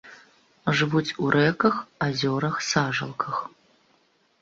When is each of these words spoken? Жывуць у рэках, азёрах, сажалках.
Жывуць 0.79 1.15
у 1.25 1.29
рэках, 1.37 1.75
азёрах, 2.09 2.55
сажалках. 2.73 3.35